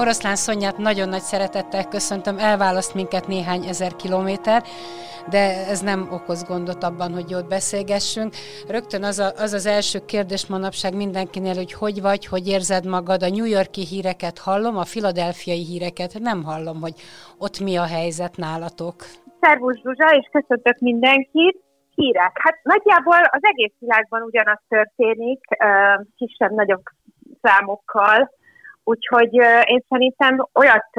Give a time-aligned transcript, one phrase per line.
[0.00, 4.62] Oroszlán Szonyát nagyon nagy szeretettel köszöntöm, elválaszt minket néhány ezer kilométer,
[5.30, 8.32] de ez nem okoz gondot abban, hogy jót beszélgessünk.
[8.68, 13.22] Rögtön az, a, az az első kérdés manapság mindenkinél, hogy hogy vagy, hogy érzed magad.
[13.22, 16.94] A New Yorki híreket hallom, a filadelfiai híreket nem hallom, hogy
[17.38, 18.96] ott mi a helyzet nálatok.
[19.40, 21.56] Szervusz Zsuzsa, és köszöntök mindenkit
[21.94, 22.32] hírek.
[22.34, 25.40] Hát nagyjából az egész világban ugyanaz történik,
[26.16, 26.82] kisebb-nagyobb
[27.42, 28.36] számokkal.
[28.92, 29.34] Úgyhogy
[29.64, 30.90] én szerintem olyat,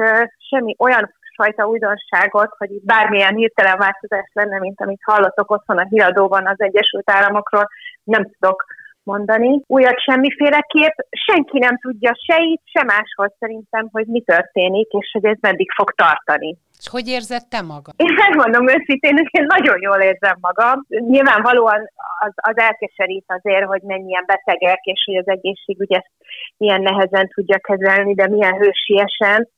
[0.48, 5.86] semmi olyan fajta újdonságot, hogy itt bármilyen hirtelen változás lenne, mint amit hallottok otthon a
[5.88, 7.68] híradóban az Egyesült Államokról,
[8.04, 8.64] nem tudok
[9.02, 9.62] mondani.
[9.66, 15.24] Újat semmiféleképp, senki nem tudja se itt, se máshol szerintem, hogy mi történik, és hogy
[15.24, 16.58] ez meddig fog tartani.
[16.78, 17.94] És hogy érzed te magad?
[17.96, 20.86] Én megmondom őszintén, hogy én nagyon jól érzem magam.
[20.88, 21.80] Nyilvánvalóan
[22.26, 26.10] az, az elkeserít azért, hogy mennyien betegek, és hogy az egészségügy ezt
[26.56, 29.48] milyen nehezen tudja kezelni, de milyen hősiesen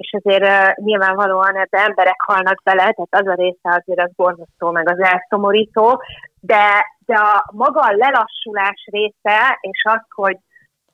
[0.00, 4.70] és azért uh, nyilvánvalóan ebbe emberek halnak bele, tehát az a része azért az borzasztó,
[4.70, 6.02] meg az elszomorító,
[6.40, 6.64] de,
[7.06, 10.38] de a maga a lelassulás része, és az, hogy,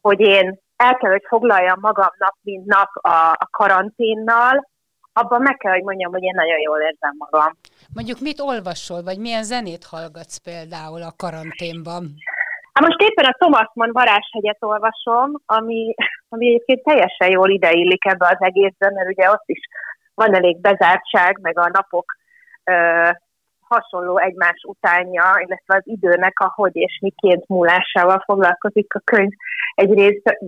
[0.00, 4.72] hogy én el kell, hogy foglaljam magam nap, mint nap a, a karanténnal,
[5.12, 7.52] abban meg kell, hogy mondjam, hogy én nagyon jól érzem magam.
[7.94, 12.14] Mondjuk mit olvasol, vagy milyen zenét hallgatsz például a karanténban?
[12.74, 15.94] Hát most éppen a Thomas Mann varázshegyet olvasom, ami,
[16.28, 19.60] ami egyébként teljesen jól ideillik ebbe az egészben, mert ugye ott is
[20.14, 22.16] van elég bezártság, meg a napok
[22.64, 23.08] ö,
[23.60, 29.32] hasonló egymás utánja, illetve az időnek a hogy és miként múlásával foglalkozik a könyv
[29.74, 30.38] egy része,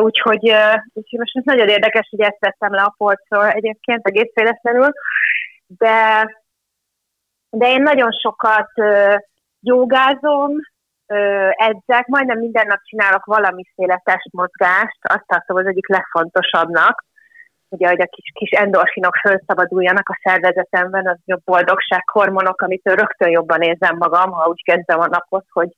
[0.00, 0.52] úgyhogy,
[0.92, 4.88] úgyhogy most ez nagyon érdekes, hogy ezt veszem le a polcról egyébként egész féletlenül,
[5.66, 6.28] de,
[7.50, 8.70] de én nagyon sokat
[9.60, 10.50] jogázom,
[11.50, 17.04] edzek, majdnem minden nap csinálok valamiféle testmozgást, azt tartom az egyik legfontosabbnak,
[17.68, 23.30] ugye, hogy a kis, kis endorfinok felszabaduljanak a szervezetemben, az a boldogság hormonok, amit rögtön
[23.30, 25.76] jobban érzem magam, ha úgy kezdem a napot, hogy,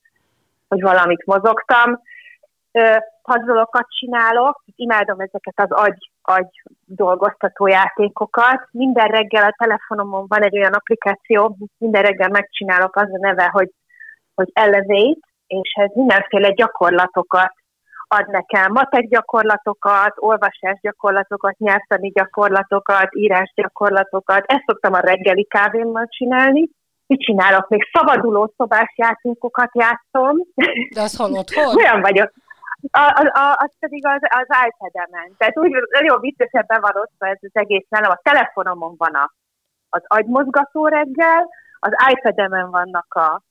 [0.69, 2.00] hogy valamit mozogtam.
[3.22, 8.69] Puzzolokat csinálok, imádom ezeket az agy, agy dolgoztató játékokat.
[8.70, 13.70] Minden reggel a telefonomon van egy olyan applikáció, minden reggel megcsinálok az a neve, hogy,
[14.37, 17.53] hogy Elevate, és ez mindenféle gyakorlatokat
[18.09, 24.45] ad nekem matek gyakorlatokat, olvasás gyakorlatokat, nyelvtani gyakorlatokat, írás gyakorlatokat.
[24.47, 26.69] Ezt szoktam a reggeli kávémmal csinálni.
[27.07, 27.69] Mit csinálok?
[27.69, 30.37] Még szabaduló szobás játékokat játszom.
[30.95, 31.77] De az hol otthon?
[31.83, 32.33] Olyan vagyok.
[32.91, 35.35] A, a, a, az pedig az, az iPad-emen.
[35.39, 38.11] Tehát úgy nagyon viccesebben van ott ez az egész nálam.
[38.11, 39.33] A telefonomon van a,
[39.89, 41.49] az agymozgató reggel,
[41.79, 43.43] az iPad-emen vannak a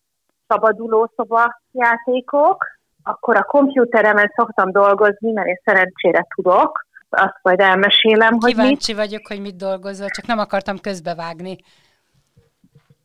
[0.48, 2.66] szabaduló szoba játékok,
[3.04, 9.02] akkor a kompjúteremen szoktam dolgozni, mert én szerencsére tudok, azt majd elmesélem, hogy Kíváncsi mit.
[9.02, 11.58] vagyok, hogy mit dolgozol, csak nem akartam közbevágni.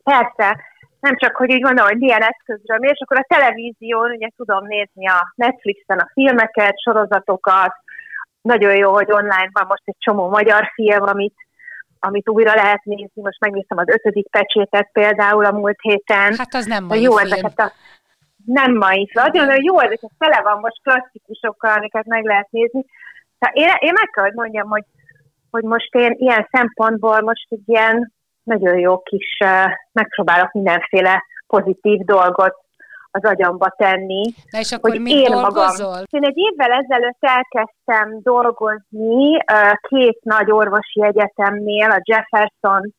[0.03, 0.59] Persze,
[0.99, 4.65] nem csak, hogy így mondom, hogy milyen eszközről mi, és akkor a televízión ugye tudom
[4.65, 7.73] nézni a Netflixen a filmeket, sorozatokat,
[8.41, 11.35] nagyon jó, hogy online van most egy csomó magyar film, amit,
[12.03, 13.21] amit újra lehet nézni.
[13.21, 16.35] Most megnéztem az ötödik pecsétet például a múlt héten.
[16.37, 17.31] Hát az nem mai jó film.
[17.31, 17.71] Ezeket a,
[18.45, 19.25] nem mai film.
[19.25, 22.85] Nagyon jó, ezeket tele van most klasszikusokkal, amiket meg lehet nézni.
[23.39, 24.83] Tehát én, én meg kell, hogy mondjam, hogy,
[25.51, 28.13] hogy most én ilyen szempontból most egy ilyen
[28.43, 32.55] nagyon jó kis, uh, megpróbálok mindenféle pozitív dolgot
[33.11, 34.33] az agyamba tenni.
[34.51, 35.89] Na és akkor hogy én dolgozol?
[35.89, 36.03] Magam.
[36.09, 39.37] Én egy évvel ezelőtt elkezdtem dolgozni
[39.87, 42.93] két nagy orvosi egyetemnél, a Jefferson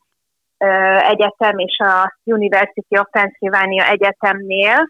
[0.97, 4.89] Egyetem és a University of Pennsylvania Egyetemnél,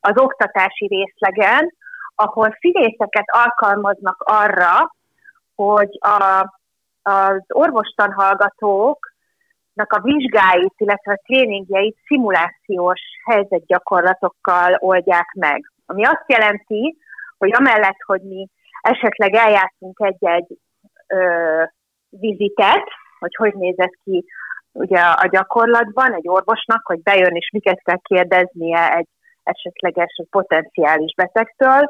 [0.00, 1.72] az oktatási részlegen,
[2.14, 4.94] ahol filészeket alkalmaznak arra,
[5.54, 6.46] hogy a,
[7.02, 9.07] az orvostanhallgatóknak
[9.86, 15.72] a vizsgáit, illetve a tréningjeit szimulációs helyzetgyakorlatokkal oldják meg.
[15.86, 16.96] Ami azt jelenti,
[17.38, 18.48] hogy amellett, hogy mi
[18.80, 20.58] esetleg eljátszunk egy-egy
[21.06, 21.62] ö,
[22.10, 22.84] vizitet,
[23.18, 24.24] hogy hogy nézett ki
[24.72, 29.06] ugye a gyakorlatban egy orvosnak, hogy bejön és miket kell kérdeznie egy
[29.42, 31.88] esetleges potenciális betegtől.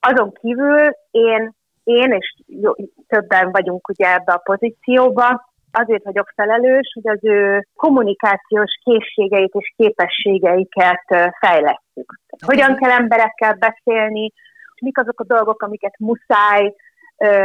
[0.00, 1.54] Azon kívül én,
[1.84, 2.72] én és jó,
[3.06, 9.72] többen vagyunk ugye ebbe a pozícióba, azért vagyok felelős, hogy az ő kommunikációs készségeit és
[9.76, 11.04] képességeiket
[11.40, 12.20] fejlesztjük.
[12.46, 14.32] Hogyan kell emberekkel beszélni,
[14.82, 16.74] mik azok a dolgok, amiket muszáj,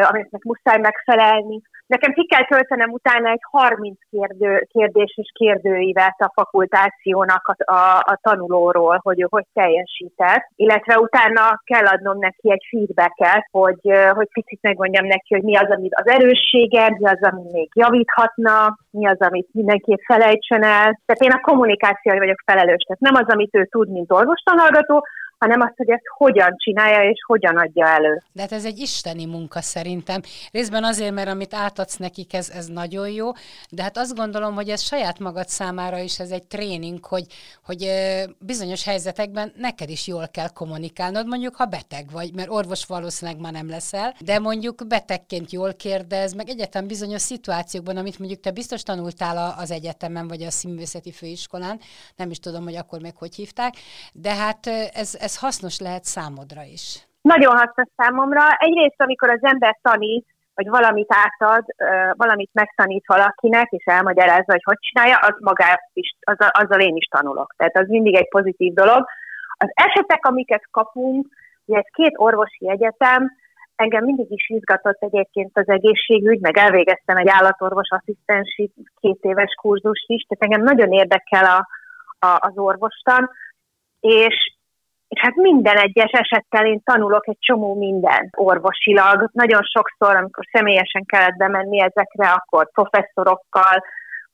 [0.01, 1.61] amiknek muszáj megfelelni,
[1.95, 7.97] Nekem ki kell töltenem utána egy 30 kérdő, kérdés és kérdőívet a fakultációnak a, a,
[7.97, 13.81] a tanulóról, hogy ő hogy teljesített, illetve utána kell adnom neki egy feedbacket, hogy,
[14.13, 18.77] hogy picit megmondjam neki, hogy mi az, amit az erőssége, mi az, ami még javíthatna,
[18.91, 20.99] mi az, amit mindenképp felejtsen el.
[21.05, 25.05] Tehát én a kommunikációi vagyok felelős, tehát nem az, amit ő tud, mint orvostanhallgató,
[25.41, 28.21] hanem azt, hogy ezt hogyan csinálja és hogyan adja elő.
[28.31, 30.21] De hát ez egy isteni munka szerintem.
[30.51, 33.29] Részben azért, mert amit átadsz nekik, ez, ez nagyon jó,
[33.69, 37.25] de hát azt gondolom, hogy ez saját magad számára is ez egy tréning, hogy,
[37.65, 37.91] hogy
[38.39, 43.51] bizonyos helyzetekben neked is jól kell kommunikálnod, mondjuk ha beteg vagy, mert orvos valószínűleg már
[43.51, 48.83] nem leszel, de mondjuk betegként jól kérdez, meg egyetem bizonyos szituációkban, amit mondjuk te biztos
[48.83, 51.79] tanultál az egyetemen, vagy a színművészeti főiskolán,
[52.15, 53.73] nem is tudom, hogy akkor meg hogy hívták,
[54.13, 56.85] de hát ez, ez ez hasznos lehet számodra is.
[57.21, 58.43] Nagyon hasznos számomra.
[58.57, 60.25] Egyrészt, amikor az ember tanít,
[60.55, 61.63] vagy valamit átad,
[62.15, 67.05] valamit megtanít valakinek, és elmagyarázza, hogy hogy csinálja, az magát is, az, azzal én is
[67.05, 67.53] tanulok.
[67.57, 69.05] Tehát az mindig egy pozitív dolog.
[69.57, 71.27] Az esetek, amiket kapunk,
[71.65, 73.31] ugye ez két orvosi egyetem,
[73.75, 80.05] engem mindig is izgatott egyébként az egészségügy, meg elvégeztem egy állatorvos asszisztensi két éves kurzust
[80.07, 81.67] is, tehát engem nagyon érdekel a,
[82.25, 83.29] a, az orvostan,
[83.99, 84.35] és
[85.13, 89.29] és hát minden egyes esettel én tanulok egy csomó minden orvosilag.
[89.33, 93.83] Nagyon sokszor, amikor személyesen kellett bemenni ezekre, akkor professzorokkal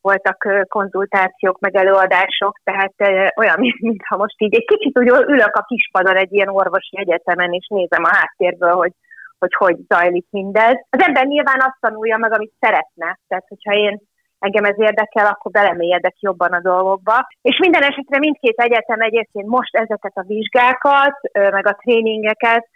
[0.01, 2.93] voltak konzultációk, meg előadások, tehát
[3.35, 7.67] olyan, mintha most így egy kicsit úgy ülök a kispadon egy ilyen orvosi egyetemen, és
[7.67, 8.91] nézem a háttérből, hogy
[9.39, 10.75] hogy hogy zajlik mindez.
[10.89, 13.19] Az ember nyilván azt tanulja meg, amit szeretne.
[13.27, 13.99] Tehát, hogyha én
[14.39, 17.27] engem ez érdekel, akkor belemélyedek jobban a dolgokba.
[17.41, 22.69] És minden esetre mindkét egyetem egyébként most ezeket a vizsgákat, meg a tréningeket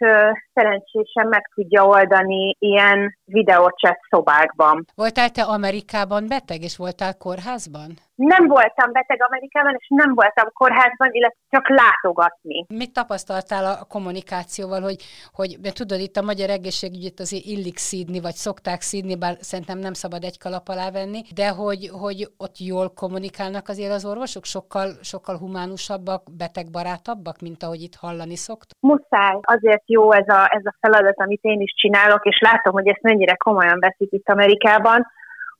[0.54, 4.84] szerencsésen meg tudja oldani ilyen videócset szobákban.
[4.94, 7.90] Voltál te Amerikában beteg, és voltál kórházban?
[8.14, 12.66] Nem voltam beteg Amerikában, és nem voltam kórházban, illetve csak látogatni.
[12.68, 14.96] Mit tapasztaltál a kommunikációval, hogy,
[15.32, 19.92] hogy tudod, itt a magyar egészségügyet azért illik szídni, vagy szokták szídni, bár szerintem nem
[19.92, 24.88] szabad egy kalap alá venni, de hogy, hogy ott jól kommunikálnak azért az orvosok, sokkal,
[25.02, 28.78] sokkal humánusabbak, betegbarátabbak, mint ahogy itt hallani szoktuk?
[28.80, 32.88] Muszáj, azért jó ez a, ez a feladat, amit én is csinálok, és látom, hogy
[32.88, 35.06] ezt mennyire komolyan veszik itt Amerikában,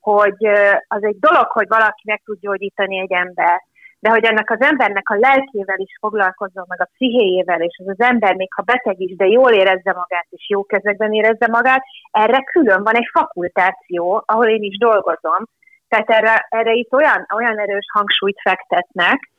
[0.03, 0.47] hogy
[0.89, 3.63] az egy dolog, hogy valaki meg tud gyógyítani egy ember,
[3.99, 8.01] de hogy ennek az embernek a lelkével is foglalkozzon, meg a pszichéjével, és az az
[8.07, 12.43] ember még ha beteg is, de jól érezze magát, és jó kezekben érezze magát, erre
[12.53, 15.47] külön van egy fakultáció, ahol én is dolgozom.
[15.89, 19.31] Tehát erre, erre itt olyan, olyan erős hangsúlyt fektetnek,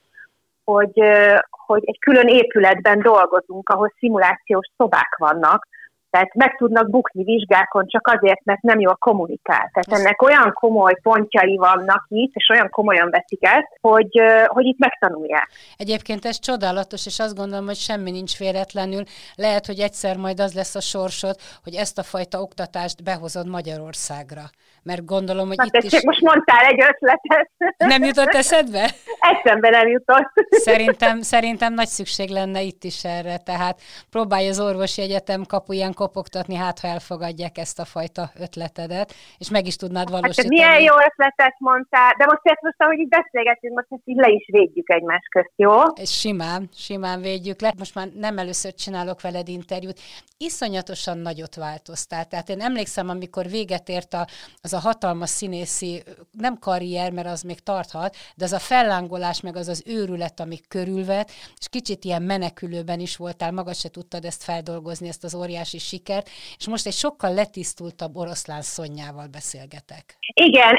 [0.64, 1.02] hogy,
[1.50, 5.68] hogy egy külön épületben dolgozunk, ahol szimulációs szobák vannak,
[6.14, 9.72] tehát meg tudnak bukni vizsgákon csak azért, mert nem jól kommunikál.
[9.74, 14.78] Tehát ennek olyan komoly pontjai vannak itt, és olyan komolyan veszik ezt, hogy, hogy itt
[14.78, 15.50] megtanulják.
[15.78, 19.04] Egyébként ez csodálatos, és azt gondolom, hogy semmi nincs véletlenül.
[19.36, 24.42] Lehet, hogy egyszer majd az lesz a sorsod, hogy ezt a fajta oktatást behozod Magyarországra.
[24.84, 26.04] Mert gondolom, hogy hát itt is...
[26.06, 27.50] Most mondtál egy ötletet.
[27.78, 28.90] Nem jutott eszedbe?
[29.20, 30.32] Eszembe nem jutott.
[30.50, 36.56] Szerintem, szerintem nagy szükség lenne itt is erre, tehát próbálj az orvosi egyetem kapuján kopogtatni,
[36.56, 40.60] hát ha elfogadják ezt a fajta ötletedet, és meg is tudnád hát, valósítani.
[40.60, 44.18] Hát, milyen jó ötletet mondtál, de most ezt most, ahogy így beszélgetünk, most ezt így
[44.18, 45.82] le is védjük egymás közt, jó?
[46.02, 47.74] És simán, simán védjük le.
[47.78, 50.00] Most már nem először csinálok veled interjút.
[50.38, 52.26] Iszonyatosan nagyot változtál.
[52.26, 54.28] Tehát én emlékszem, amikor véget ért a,
[54.62, 59.56] az a hatalmas színészi, nem karrier, mert az még tarthat, de az a fellángolás, meg
[59.56, 61.28] az az őrület, ami körülvet,
[61.60, 66.28] és kicsit ilyen menekülőben is voltál, maga se tudtad ezt feldolgozni, ezt az óriási sikert,
[66.58, 70.04] és most egy sokkal letisztultabb oroszlán szonyával beszélgetek.
[70.34, 70.76] Igen,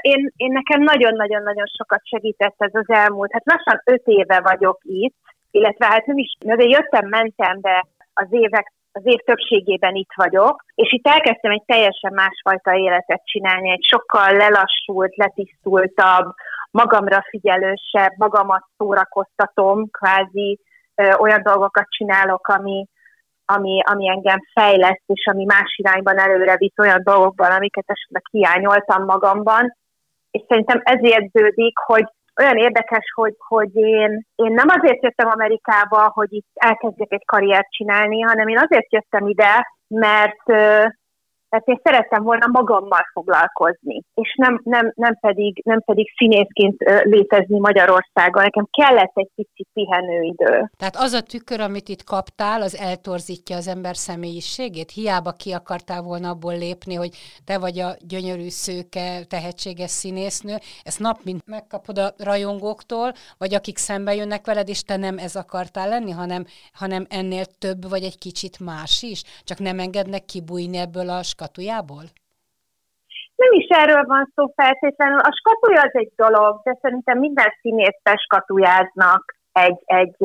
[0.00, 5.16] én, én nekem nagyon-nagyon-nagyon sokat segített ez az elmúlt, hát lassan öt éve vagyok itt,
[5.50, 10.64] illetve hát nem is, azért jöttem, mentem, de az évek az év többségében itt vagyok,
[10.74, 16.34] és itt elkezdtem egy teljesen másfajta életet csinálni, egy sokkal lelassult, letisztultabb,
[16.70, 20.60] magamra figyelősebb, magamat szórakoztatom, kvázi
[20.94, 22.86] ö, olyan dolgokat csinálok, ami,
[23.44, 29.04] ami, ami engem fejleszt, és ami más irányban előre visz olyan dolgokban, amiket esetleg hiányoltam
[29.04, 29.76] magamban.
[30.30, 32.04] És szerintem ez érződik, hogy
[32.40, 37.70] olyan érdekes, hogy, hogy én, én nem azért jöttem Amerikába, hogy itt elkezdjek egy karriert
[37.70, 40.44] csinálni, hanem én azért jöttem ide, mert
[41.50, 47.58] Tehát én szerettem volna magammal foglalkozni, és nem, nem, nem, pedig, nem pedig színészként létezni
[47.58, 48.42] Magyarországon.
[48.42, 50.70] Nekem kellett egy pici pihenőidő.
[50.76, 54.90] Tehát az a tükör, amit itt kaptál, az eltorzítja az ember személyiségét?
[54.90, 57.10] Hiába ki akartál volna abból lépni, hogy
[57.44, 60.54] te vagy a gyönyörű, szőke, tehetséges színésznő.
[60.82, 65.36] Ezt nap mint megkapod a rajongóktól, vagy akik szembe jönnek veled, és te nem ez
[65.36, 69.22] akartál lenni, hanem, hanem ennél több, vagy egy kicsit más is?
[69.44, 72.04] Csak nem engednek kibújni ebből a skatujából?
[73.36, 75.18] Nem is erről van szó feltétlenül.
[75.18, 80.16] A skatuja az egy dolog, de szerintem minden színészbe skatujáznak egy, egy,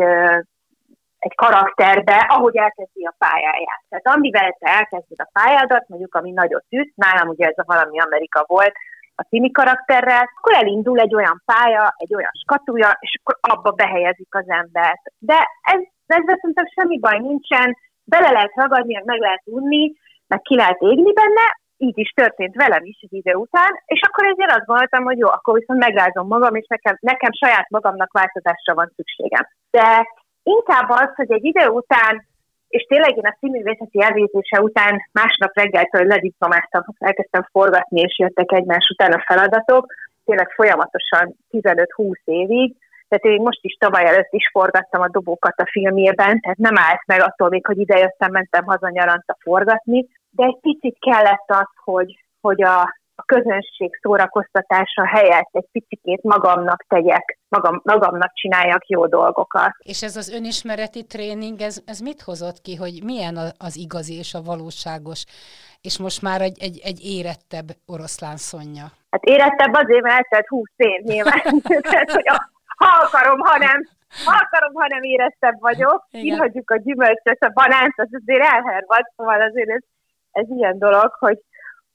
[1.19, 3.83] egy karakterbe, ahogy elkezdi a pályáját.
[3.89, 7.99] Tehát amivel te elkezded a pályádat, mondjuk ami nagyot üt, nálam ugye ez a valami
[7.99, 8.73] Amerika volt,
[9.17, 14.35] a cími karakterrel, akkor elindul egy olyan pálya, egy olyan skatuja, és akkor abba behelyezik
[14.35, 15.01] az embert.
[15.17, 19.93] De ez, ezzel szerintem semmi baj nincsen, bele lehet ragadni, meg lehet unni,
[20.27, 21.45] meg ki lehet égni benne,
[21.77, 25.27] így is történt velem is egy idő után, és akkor ezért azt gondoltam, hogy jó,
[25.27, 29.47] akkor viszont megrázom magam, és nekem, nekem saját magamnak változásra van szükségem.
[29.71, 30.07] De
[30.43, 32.25] inkább az, hogy egy idő után,
[32.67, 38.89] és tényleg én a színművészeti elvégzése után másnap reggeltől lediplomáztam, elkezdtem forgatni, és jöttek egymás
[38.93, 39.93] után a feladatok,
[40.25, 42.75] tényleg folyamatosan 15-20 évig,
[43.07, 47.01] tehát én most is tavaly előtt is forgattam a dobókat a filmjében, tehát nem állt
[47.05, 52.25] meg attól még, hogy idejöttem, mentem haza nyaranta forgatni, de egy picit kellett az, hogy,
[52.41, 52.81] hogy a,
[53.15, 59.71] a közönség szórakoztatása helyett egy picit magamnak tegyek, magam, magamnak csináljak jó dolgokat.
[59.79, 64.33] És ez az önismereti tréning, ez, ez mit hozott ki, hogy milyen az igazi és
[64.33, 65.25] a valóságos,
[65.81, 68.85] és most már egy, egy, egy érettebb oroszlán szonya?
[69.09, 71.41] Hát érettebb azért, mert eltelt húsz év nyilván.
[71.91, 73.87] Tehát, hogy a, ha akarom, ha nem,
[74.25, 79.41] ha akarom, ha nem érettebb vagyok, kihagyjuk a gyümölcsöt, a banánt, az azért elhervad, szóval
[79.41, 79.81] azért ez,
[80.31, 81.39] ez ilyen dolog, hogy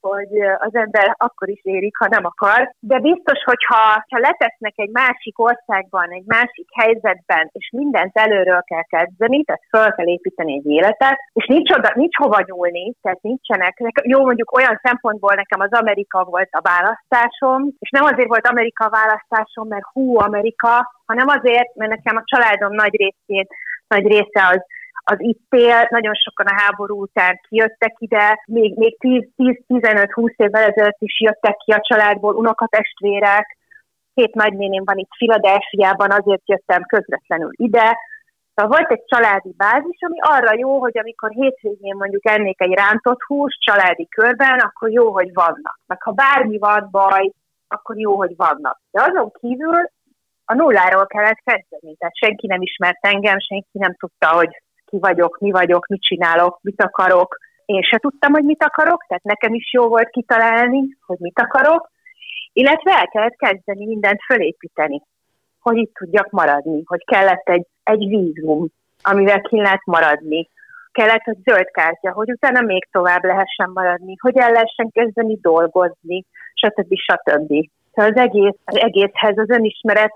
[0.01, 2.73] hogy az ember akkor is érik, ha nem akar.
[2.79, 8.83] De biztos, hogyha ha letesznek egy másik országban, egy másik helyzetben, és mindent előről kell
[8.83, 13.73] kezdeni, tehát fel kell építeni egy életet, és nincs, oda, nincs hova nyúlni, tehát nincsenek.
[14.03, 18.85] Jó, mondjuk olyan szempontból nekem az Amerika volt a választásom, és nem azért volt Amerika
[18.85, 23.49] a választásom, mert hú, Amerika, hanem azért, mert nekem a családom nagy részét,
[23.87, 24.61] nagy része az
[25.03, 25.49] az itt
[25.89, 28.97] nagyon sokan a háború után kijöttek ide, még, még
[29.37, 33.57] 10-15-20 évvel ezelőtt is jöttek ki a családból unokatestvérek,
[34.13, 37.97] két nagynéném van itt Filadelfiában, azért jöttem közvetlenül ide,
[38.55, 43.21] Szóval volt egy családi bázis, ami arra jó, hogy amikor hétvégén mondjuk ennék egy rántott
[43.21, 45.79] hús családi körben, akkor jó, hogy vannak.
[45.85, 47.31] Meg ha bármi van baj,
[47.67, 48.79] akkor jó, hogy vannak.
[48.91, 49.89] De azon kívül
[50.45, 51.95] a nulláról kellett kezdeni.
[51.95, 56.59] Tehát senki nem ismert engem, senki nem tudta, hogy ki vagyok, mi vagyok, mit csinálok,
[56.61, 57.37] mit akarok.
[57.65, 61.89] Én se tudtam, hogy mit akarok, tehát nekem is jó volt kitalálni, hogy mit akarok,
[62.53, 65.01] illetve el kellett kezdeni mindent fölépíteni,
[65.59, 68.67] hogy itt tudjak maradni, hogy kellett egy, egy vízum,
[69.01, 70.49] amivel ki lehet maradni,
[70.91, 76.25] kellett egy zöld kártya, hogy utána még tovább lehessen maradni, hogy el lehessen kezdeni dolgozni,
[76.53, 76.93] stb.
[76.95, 77.53] stb.
[77.93, 80.13] Szóval az egész, az egészhez az önismeret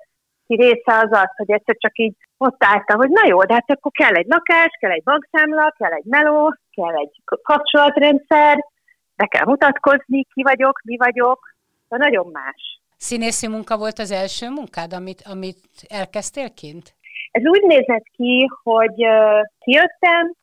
[0.48, 3.92] része az az, hogy egyszer csak így ott álltam, hogy na jó, de hát akkor
[3.92, 8.66] kell egy lakás, kell egy bankszámla, kell egy meló, kell egy kapcsolatrendszer,
[9.16, 11.40] be kell mutatkozni, ki vagyok, mi vagyok,
[11.90, 12.82] de nagyon más.
[12.98, 16.94] Színészi munka volt az első munkád, amit, amit elkezdtél kint?
[17.32, 20.34] Ez úgy nézett ki, hogy uh, kijöttem,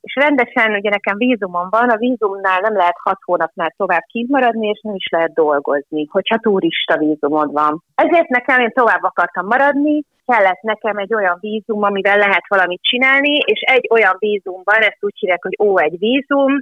[0.00, 4.80] és rendesen, ugye nekem vízumom van, a vízumnál nem lehet hat hónapnál tovább kint és
[4.82, 7.82] nem is lehet dolgozni, hogyha turista vízumod van.
[7.94, 13.36] Ezért nekem én tovább akartam maradni, kellett nekem egy olyan vízum, amivel lehet valamit csinálni,
[13.36, 16.52] és egy olyan vízum van, ezt úgy hívják, hogy O1 vízum,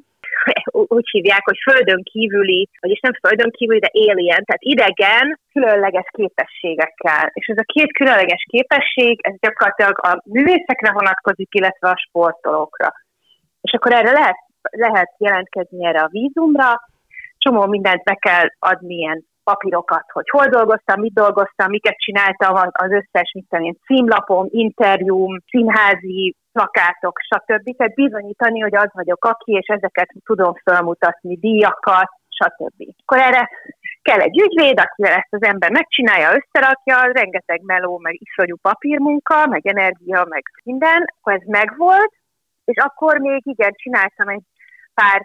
[0.97, 7.31] úgy hívják, hogy földön kívüli, vagyis nem földön kívüli, de alien, tehát idegen, különleges képességekkel.
[7.33, 12.89] És ez a két különleges képesség, ez gyakorlatilag a művészekre vonatkozik, illetve a sportolókra.
[13.67, 14.37] És akkor erre lehet,
[14.71, 16.81] lehet jelentkezni erre a vízumra,
[17.39, 22.91] csomó mindent be kell adni ilyen papírokat, hogy hol dolgoztam, mit dolgoztam, miket csináltam, az
[22.91, 27.77] összes, mit tudom én, címlapom, interjúm, színházi plakátok, stb.
[27.77, 32.79] Tehát bizonyítani, hogy az vagyok aki, és ezeket tudom felmutatni, díjakat, stb.
[33.03, 33.51] Akkor erre
[34.03, 39.67] kell egy ügyvéd, akivel ezt az ember megcsinálja, összerakja, rengeteg meló, meg iszonyú papírmunka, meg
[39.67, 42.13] energia, meg minden, akkor ez megvolt,
[42.67, 44.45] és akkor még igen, csináltam egy
[44.95, 45.23] pár,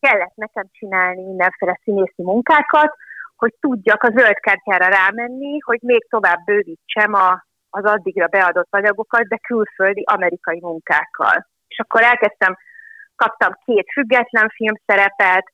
[0.00, 2.94] kellett nekem csinálni mindenféle színészi munkákat,
[3.36, 9.22] hogy tudjak a zöld kártyára rámenni, hogy még tovább bővítsem a, az addigra beadott anyagokat,
[9.28, 11.46] de külföldi amerikai munkákkal.
[11.68, 12.56] És akkor elkezdtem,
[13.16, 15.52] kaptam két független filmszerepet,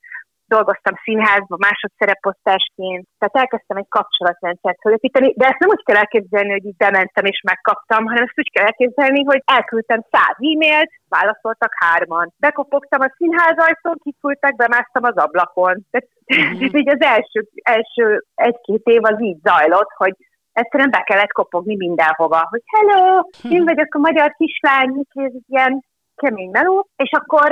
[0.55, 6.65] dolgoztam színházban másodszereposztásként, tehát elkezdtem egy kapcsolatrendszert fölépíteni, de ezt nem úgy kell elképzelni, hogy
[6.65, 12.33] így bementem és megkaptam, hanem ezt úgy kell elképzelni, hogy elküldtem száz e-mailt, válaszoltak hárman.
[12.39, 15.75] Bekopogtam a színház ajtón, kiküldtek, bemásztam az ablakon.
[15.91, 16.77] Tehát mm-hmm.
[16.81, 20.15] így az első, első egy-két év az így zajlott, hogy
[20.53, 23.23] egyszerűen be kellett kopogni mindenhova, hogy hello,
[23.57, 25.85] én vagyok a magyar kislány, ez ilyen
[26.17, 27.49] kemény meló, és akkor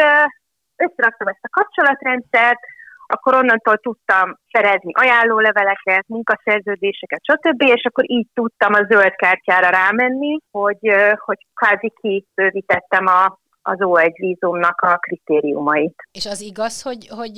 [0.77, 2.61] összeraktam ezt a kapcsolatrendszert,
[3.07, 10.39] akkor onnantól tudtam szerezni ajánlóleveleket, munkaszerződéseket, stb., és akkor így tudtam a zöld kártyára rámenni,
[10.51, 16.09] hogy, hogy kvázi kibővítettem a, az O1 vízumnak a kritériumait.
[16.13, 17.37] És az igaz, hogy, hogy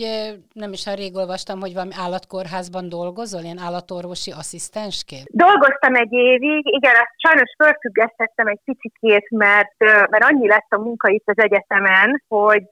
[0.53, 5.27] nem is rég olvastam, hogy valami állatkórházban dolgozol, ilyen állatorvosi asszisztensként?
[5.31, 9.79] Dolgoztam egy évig, igen, ezt sajnos fölfüggesztettem egy picikét, mert,
[10.11, 12.69] mert annyi lett a munka itt az egyetemen, hogy,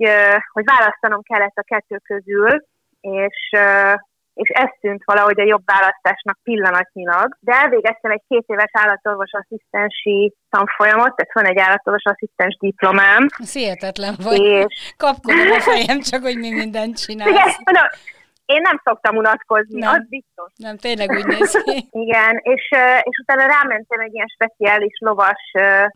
[0.53, 2.63] hogy választanom kellett a kettő közül,
[3.04, 3.56] és
[4.34, 10.34] és ez tűnt valahogy a jobb választásnak pillanatnyilag, de elvégeztem egy két éves állatorvos asszisztensi
[10.50, 13.26] tanfolyamot, tehát van egy állatorvos asszisztens diplomám.
[13.38, 14.40] Ez hihetetlen vagy.
[14.40, 14.94] És...
[14.96, 17.30] Kapkodom a fejem, csak hogy mi mindent csinálsz.
[17.30, 17.87] Igen, mondom,
[18.47, 19.95] én nem szoktam unatkozni, nem.
[19.95, 20.51] az biztos.
[20.57, 21.89] Nem, tényleg úgy néz ki.
[22.05, 22.65] Igen, és,
[23.03, 25.43] és utána rámentem egy ilyen speciális lovas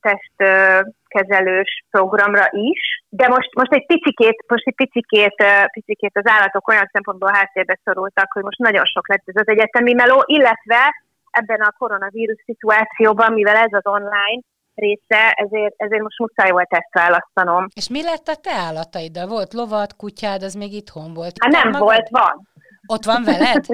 [0.07, 6.91] testkezelős programra is, de most, most egy picikét, most egy picikét, picikét az állatok olyan
[6.93, 11.75] szempontból háttérbe szorultak, hogy most nagyon sok lett ez az egyetemi meló, illetve ebben a
[11.79, 14.41] koronavírus szituációban, mivel ez az online,
[14.79, 17.67] része, ezért, ezért most muszáj volt ezt választanom.
[17.75, 19.27] És mi lett a te állataiddal?
[19.27, 21.33] Volt lovat, kutyád, az még itthon volt?
[21.39, 21.89] Hát nem magad?
[21.89, 22.49] volt, van.
[22.87, 23.65] Ott van veled?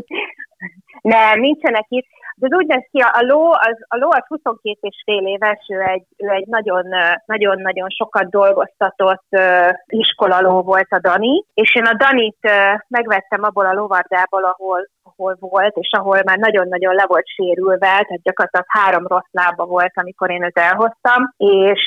[1.15, 2.07] nem, nincsenek itt.
[2.37, 5.81] De úgy néz ki, a ló az, a ló az 22 és fél éves, ő
[5.81, 6.87] egy, ő egy nagyon,
[7.27, 13.67] nagyon-nagyon sokat dolgoztatott uh, iskolaló volt a Dani, és én a Danit uh, megvettem abból
[13.67, 19.07] a lovardából, ahol, ahol volt, és ahol már nagyon-nagyon le volt sérülve, tehát gyakorlatilag három
[19.07, 21.83] rossz lába volt, amikor én őt elhoztam, és,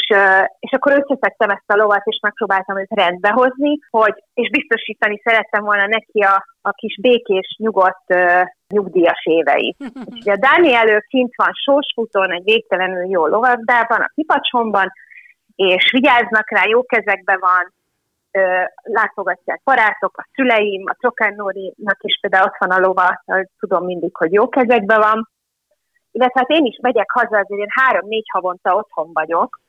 [0.60, 5.64] és akkor összeszedtem ezt a lovat, és megpróbáltam őt rendbe hozni, hogy, és biztosítani szerettem
[5.64, 9.78] volna neki a, a kis békés, nyugodt uh, nyugdíjas éveit.
[10.20, 14.92] Ugye a Dániel kint van Sósfuton, egy végtelenül jó lovagdában, a Kipacsomban,
[15.56, 17.74] és vigyáznak rá, jó kezekben van,
[18.84, 21.36] látogatják barátok, a szüleim, a Csokán
[22.02, 23.24] is például ott van a lova,
[23.60, 25.30] tudom mindig, hogy jó kezekben van.
[26.12, 29.60] Illetve hát én is megyek haza, azért én három-négy havonta otthon vagyok,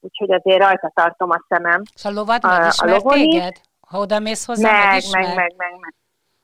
[0.00, 1.82] úgyhogy azért rajta tartom a szemem.
[1.94, 3.56] És a lovad megismer a téged?
[3.88, 5.22] Ha oda mész hozzá, meg, megismer?
[5.22, 5.94] Meg, meg, meg, meg.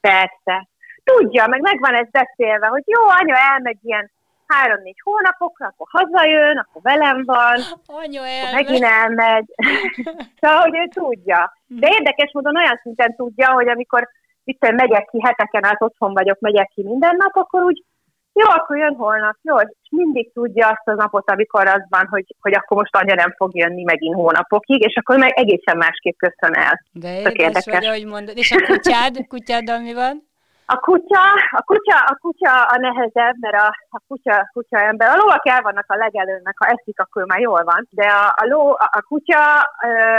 [0.00, 0.68] Persze.
[1.04, 4.10] Tudja, meg megvan ez beszélve, hogy jó, anya elmegy ilyen
[4.48, 7.56] három-négy hónapokra, akkor hazajön, akkor velem van,
[7.86, 8.54] Anya elmegy.
[8.54, 9.46] megint elmegy.
[10.40, 11.56] szóval, hogy ő tudja.
[11.66, 14.08] De érdekes módon olyan szinten tudja, hogy amikor
[14.44, 17.84] itt megyek ki, heteken át otthon vagyok, megyek ki minden nap, akkor úgy
[18.32, 22.24] jó, akkor jön holnap, jó, és mindig tudja azt az napot, amikor az van, hogy,
[22.40, 26.54] hogy akkor most anya nem fog jönni megint hónapokig, és akkor meg egészen másképp köszön
[26.54, 26.82] el.
[26.92, 27.74] De érdekes, érdekes.
[27.74, 28.36] vagy, ahogy mondod.
[28.36, 30.27] És a kutyád, kutyáddal mi van?
[30.70, 35.08] A kutya, a kutya, a kutya a nehezebb, mert a, a kutya, kutya ember.
[35.08, 37.88] A lovak el vannak a legelőnek, ha eszik, akkor már jól van.
[37.90, 39.60] De a, a, ló, a, a, kutya,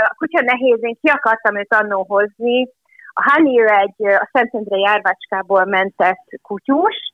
[0.10, 2.70] a kutya nehéz, én ki akartam őt annó hozni.
[3.14, 7.14] A Hani egy a Szentendrei járvácskából mentett kutyus,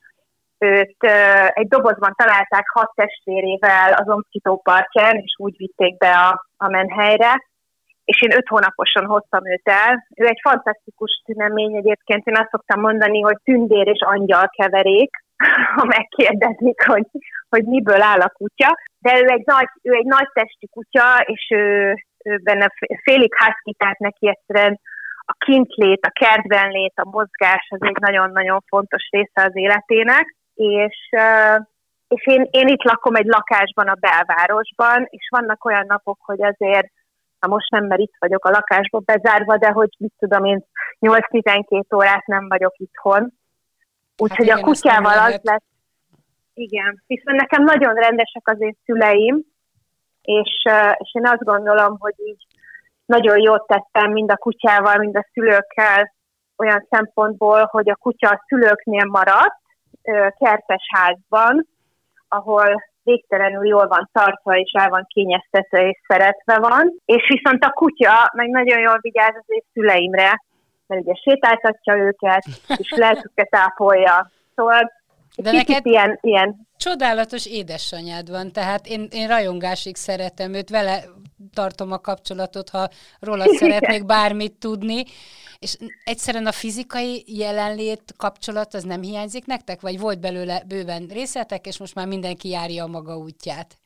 [0.58, 1.04] őt
[1.48, 7.44] egy dobozban találták hat testvérével az Omszkitó partján, és úgy vitték be a, a menhelyre
[8.06, 10.08] és én öt hónaposan hoztam őt el.
[10.16, 15.12] Ő egy fantasztikus tünemény egyébként, én azt szoktam mondani, hogy tündér és angyal keverék,
[15.76, 17.08] ha megkérdezik, hogy,
[17.50, 18.78] hogy miből áll a kutya.
[19.00, 22.68] De ő egy nagy, ő egy nagy testi kutya, és ő, ő benne
[23.04, 24.80] félig husky, tehát neki egyszerűen
[25.28, 31.10] a kintlét, a kertben lét, a mozgás, az egy nagyon-nagyon fontos része az életének, és,
[32.08, 36.92] és én, én itt lakom egy lakásban a belvárosban, és vannak olyan napok, hogy azért
[37.46, 40.66] Na most nem, mert itt vagyok a lakásban bezárva, de hogy mit tudom én,
[41.00, 43.34] 8-12 órát nem vagyok itthon.
[44.18, 45.64] Úgyhogy hát a kutyával az lett.
[46.54, 49.44] Igen, viszont nekem nagyon rendesek az én szüleim,
[50.22, 50.64] és,
[50.98, 52.46] és én azt gondolom, hogy így
[53.06, 56.14] nagyon jót tettem mind a kutyával, mind a szülőkkel
[56.58, 59.62] olyan szempontból, hogy a kutya a szülőknél maradt,
[60.38, 61.68] kertes házban,
[62.28, 66.94] ahol végtelenül jól van tartva, és el van kényeztetve, és szeretve van.
[67.06, 70.44] És viszont a kutya meg nagyon jól vigyáz az ő szüleimre,
[70.88, 72.44] mert ugye sétáltatja őket,
[72.78, 74.32] és lelküket ápolja.
[74.56, 74.92] Szóval
[75.38, 81.04] de neked ilyen, ilyen csodálatos édesanyád van, tehát én, én rajongásig szeretem őt, vele
[81.54, 85.04] tartom a kapcsolatot, ha róla szeretnék bármit tudni.
[85.60, 89.82] És egyszerűen a fizikai jelenlét kapcsolat az nem hiányzik nektek?
[89.82, 93.78] Vagy volt belőle bőven részletek, és most már mindenki járja a maga útját?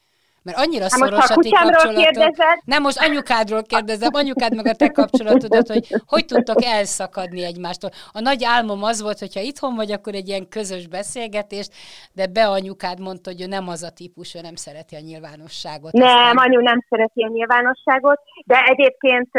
[0.43, 2.35] Mert annyira hát szoros a ti kapcsolatot.
[2.65, 7.89] Nem, most anyukádról kérdezem, anyukád meg a te kapcsolatodat, hogy hogy tudtok elszakadni egymástól.
[8.11, 11.71] A nagy álmom az volt, hogyha itthon vagy, akkor egy ilyen közös beszélgetést,
[12.13, 15.91] de be anyukád mondta, hogy ő nem az a típus, ő nem szereti a nyilvánosságot.
[15.91, 16.37] Nem, aztán...
[16.37, 19.29] anyu nem szereti a nyilvánosságot, de egyébként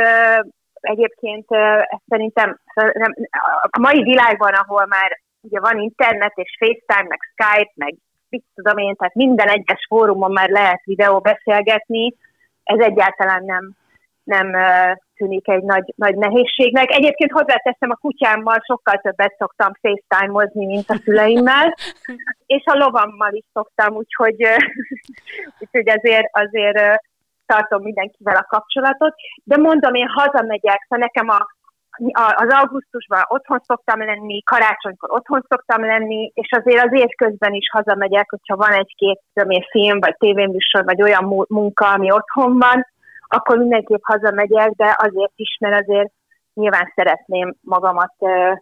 [0.81, 1.47] egyébként
[2.09, 2.61] szerintem
[3.71, 7.95] a mai világban, ahol már ugye van internet és FaceTime, meg Skype, meg
[8.31, 12.15] mit tudom én, tehát minden egyes fórumon már lehet videó beszélgetni,
[12.63, 13.73] ez egyáltalán nem,
[14.25, 14.53] nem
[15.17, 16.91] tűnik egy nagy, nagy nehézségnek.
[16.91, 21.75] Egyébként hozzáteszem, a kutyámmal sokkal többet szoktam facetime-ozni, mint a szüleimmel,
[22.57, 24.37] és a lovammal is szoktam, úgyhogy,
[25.61, 27.01] úgyhogy azért, azért
[27.47, 29.15] tartom mindenkivel a kapcsolatot.
[29.45, 31.47] De mondom, én hazamegyek, szóval nekem a,
[32.35, 37.71] az augusztusban otthon szoktam lenni, karácsonykor otthon szoktam lenni, és azért az év közben is
[37.73, 39.21] hazamegyek, hogyha van egy-két
[39.71, 42.87] film, vagy tévéműsor, vagy olyan munka, ami otthon van,
[43.27, 46.13] akkor mindenképp hazamegyek, de azért is, mert azért
[46.55, 48.15] nyilván szeretném magamat,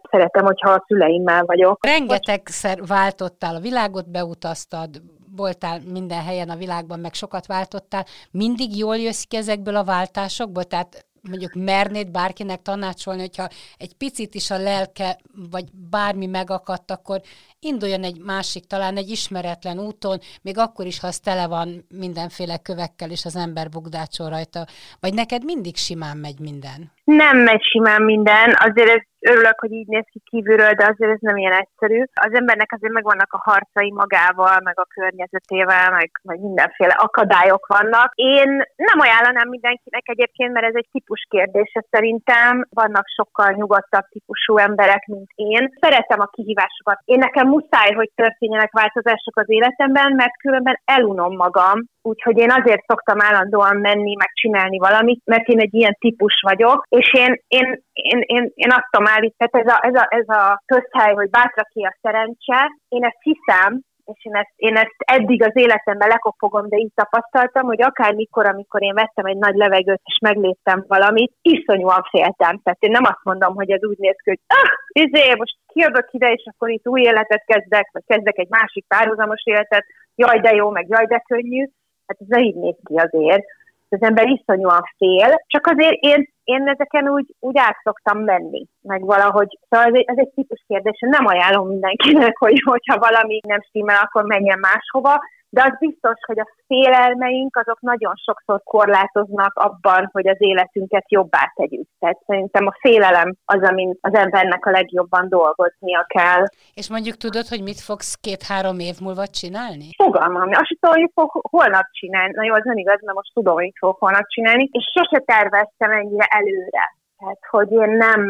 [0.09, 1.85] szeretem, hogyha a szüleimmel vagyok.
[1.85, 4.89] Rengetegszer váltottál, a világot beutaztad,
[5.35, 8.05] voltál minden helyen a világban, meg sokat váltottál.
[8.31, 10.63] Mindig jól jössz ki ezekből a váltásokból?
[10.63, 17.21] Tehát mondjuk mernéd bárkinek tanácsolni, hogyha egy picit is a lelke, vagy bármi megakadt, akkor
[17.59, 22.57] induljon egy másik, talán egy ismeretlen úton, még akkor is, ha az tele van mindenféle
[22.57, 24.67] kövekkel, és az ember bugdácsol rajta.
[24.99, 26.91] Vagy neked mindig simán megy minden?
[27.17, 31.21] Nem megy simán minden, azért ez örülök, hogy így néz ki kívülről, de azért ez
[31.21, 32.03] nem ilyen egyszerű.
[32.13, 38.11] Az embernek azért megvannak a harcai magával, meg a környezetével, meg, meg mindenféle akadályok vannak.
[38.15, 42.67] Én nem ajánlanám mindenkinek egyébként, mert ez egy típus kérdése szerintem.
[42.69, 45.69] Vannak sokkal nyugodtabb típusú emberek, mint én.
[45.81, 46.99] Szeretem a kihívásokat.
[47.05, 52.85] Én nekem muszáj, hogy történjenek változások az életemben, mert különben elunom magam, úgyhogy én azért
[52.87, 57.67] szoktam állandóan menni, meg csinálni valamit, mert én egy ilyen típus vagyok, és én, én,
[57.93, 61.63] én, én, én azt tudom állítani, ez a, ez a, ez a közhely, hogy bátra
[61.73, 63.71] ki a szerencse, én ezt hiszem,
[64.13, 68.81] és én ezt, én ezt eddig az életemben lekopogom, de így tapasztaltam, hogy akármikor, amikor
[68.83, 72.59] én vettem egy nagy levegőt, és megléptem valamit, iszonyúan féltem.
[72.63, 74.71] Tehát én nem azt mondom, hogy ez úgy néz ki, hogy ah,
[75.03, 79.41] izé, most kijövök ide, és akkor itt új életet kezdek, vagy kezdek egy másik párhuzamos
[79.43, 79.85] életet,
[80.15, 81.65] jaj, de jó, meg jaj, de könnyű.
[82.07, 83.45] Hát ez így néz ki azért
[83.89, 89.01] az ember iszonyúan fél, csak azért én, én ezeken úgy, úgy át szoktam menni, meg
[89.05, 93.61] valahogy, szóval ez egy, ez egy típus kérdés, nem ajánlom mindenkinek, hogy hogyha valami nem
[93.61, 100.09] stimmel, akkor menjen máshova, de az biztos, hogy a félelmeink azok nagyon sokszor korlátoznak abban,
[100.11, 101.87] hogy az életünket jobbá tegyük.
[101.99, 106.43] Tehát szerintem a félelem az, amin az embernek a legjobban dolgoznia kell.
[106.73, 109.89] És mondjuk tudod, hogy mit fogsz két-három év múlva csinálni?
[110.03, 112.33] Fogalmam, azt tudom, hogy fog holnap csinálni.
[112.35, 115.91] Na jó, az nem igaz, mert most tudom, hogy fog holnap csinálni, és sose terveztem
[115.91, 116.85] ennyire előre.
[117.17, 118.21] Tehát, hogy én nem,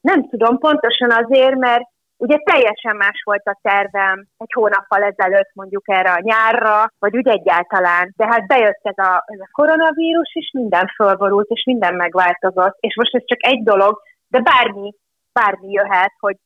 [0.00, 1.90] nem tudom pontosan azért, mert
[2.24, 7.28] Ugye teljesen más volt a tervem egy hónappal ezelőtt mondjuk erre a nyárra, vagy úgy
[7.28, 8.12] egyáltalán.
[8.16, 12.76] De hát bejött ez a, ez a koronavírus, és minden fölborult, és minden megváltozott.
[12.80, 14.94] És most ez csak egy dolog, de bármi,
[15.32, 16.36] bármi jöhet, hogy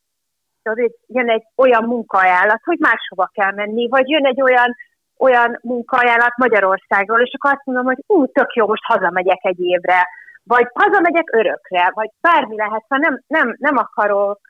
[1.06, 4.76] jön egy olyan munkaajánlat, hogy máshova kell menni, vagy jön egy olyan
[5.18, 10.08] olyan munkaajánlat Magyarországról, és akkor azt mondom, hogy ú, tök jó, most hazamegyek egy évre,
[10.46, 14.40] vagy hazamegyek örökre, vagy bármi lehet, ha nem, nem, nem akarok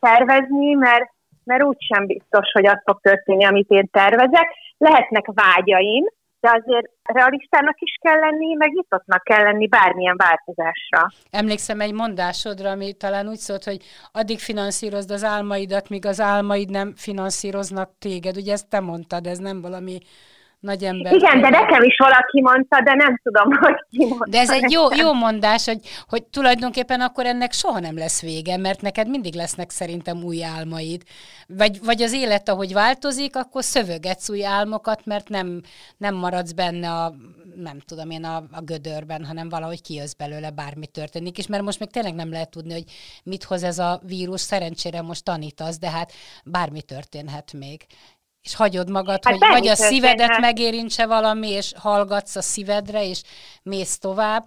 [0.00, 1.10] tervezni, mert,
[1.44, 4.48] mert úgysem biztos, hogy az fog történni, amit én tervezek.
[4.78, 6.04] Lehetnek vágyaim,
[6.40, 11.08] de azért realistának is kell lenni, meg nyitottnak kell lenni bármilyen változásra.
[11.30, 13.78] Emlékszem egy mondásodra, ami talán úgy szólt, hogy
[14.12, 18.36] addig finanszírozd az álmaidat, míg az álmaid nem finanszíroznak téged.
[18.36, 19.98] Ugye ezt te mondtad, ez nem valami
[20.60, 21.14] nagy ember.
[21.14, 24.30] Igen, de nekem is valaki mondta, de nem tudom, hogy ki mondta.
[24.30, 28.56] De ez egy jó, jó mondás, hogy, hogy tulajdonképpen akkor ennek soha nem lesz vége,
[28.56, 31.02] mert neked mindig lesznek szerintem új álmaid.
[31.46, 35.60] Vagy, vagy az élet, ahogy változik, akkor szövögetsz új álmokat, mert nem,
[35.96, 37.14] nem maradsz benne a,
[37.54, 41.38] nem tudom én, a, a gödörben, hanem valahogy kijössz belőle, bármi történik.
[41.38, 42.84] És mert most még tényleg nem lehet tudni, hogy
[43.24, 46.12] mit hoz ez a vírus, szerencsére most tanítasz, de hát
[46.44, 47.86] bármi történhet még
[48.48, 50.40] és hagyod magad, hát hogy vagy a szívedet hát.
[50.40, 53.20] megérintse valami, és hallgatsz a szívedre, és
[53.62, 54.44] mész tovább,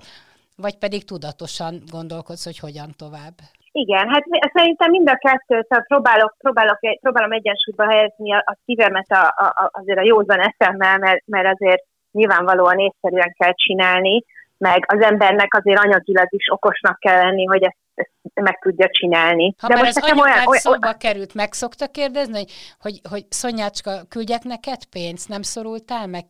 [0.65, 3.35] vagy pedig tudatosan gondolkodsz, hogy hogyan tovább.
[3.71, 9.23] Igen, hát szerintem mind a kettőt próbálok, próbálok, próbálom egyensúlyba helyezni a, a szívemet a,
[9.43, 14.23] a, azért a józan eszemmel, mert, mert azért nyilvánvalóan észszerűen kell csinálni,
[14.57, 17.77] meg az embernek azért anyagilag is okosnak kell lenni, hogy ezt
[18.33, 19.55] meg tudja csinálni.
[19.61, 20.97] Ha De már most ez olyan, olyan, szóba olyan...
[20.97, 26.25] került, meg szokta kérdezni, hogy, hogy, hogy Szonyácska, küldjek neked pénzt, nem szorultál meg,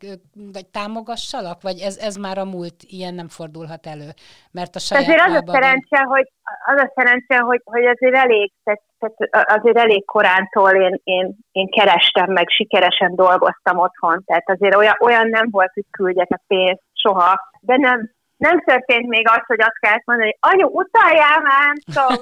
[0.54, 4.10] vagy támogassalak, vagy ez, ez már a múlt, ilyen nem fordulhat elő,
[4.52, 6.32] mert a saját Azért az a szerencse, hogy,
[6.66, 11.70] az a szerencse, hogy, hogy azért elég, tehát, tehát azért elég korántól én, én, én
[11.70, 16.84] kerestem, meg sikeresen dolgoztam otthon, tehát azért olyan, olyan nem volt, hogy küldjek a pénzt
[16.94, 21.74] soha, de nem, nem történt még az, hogy azt kellett mondani, hogy anyu, utaljál már,
[21.94, 22.18] szóval